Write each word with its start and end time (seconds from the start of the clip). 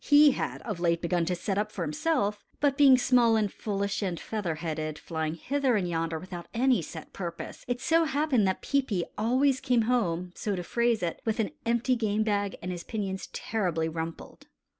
He 0.03 0.31
had 0.31 0.63
of 0.63 0.79
late 0.79 0.99
begun 0.99 1.25
to 1.25 1.35
set 1.35 1.59
up 1.59 1.71
for 1.71 1.83
himself, 1.83 2.43
but 2.59 2.75
being 2.75 2.97
small 2.97 3.35
and 3.35 3.53
foolish 3.53 4.01
and 4.01 4.19
feather 4.19 4.55
headed, 4.55 4.97
flying 4.97 5.35
hither 5.35 5.75
and 5.75 5.87
yonder 5.87 6.17
without 6.17 6.47
any 6.55 6.81
set 6.81 7.13
purpose, 7.13 7.63
it 7.67 7.79
so 7.79 8.05
happened 8.05 8.47
that 8.47 8.63
Peepi 8.63 9.03
always 9.15 9.59
came 9.59 9.83
home, 9.83 10.31
so 10.33 10.55
to 10.55 10.63
phrase 10.63 11.03
it, 11.03 11.21
with 11.23 11.39
an 11.39 11.51
empty 11.67 11.95
game 11.95 12.23
bag 12.23 12.55
and 12.63 12.71
his 12.71 12.83
pinions 12.83 13.27
terribly 13.27 13.87
rumpled. 13.87 14.47